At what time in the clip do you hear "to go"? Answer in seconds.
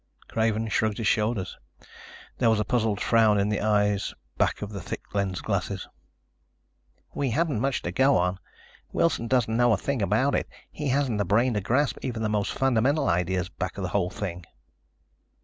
7.83-8.17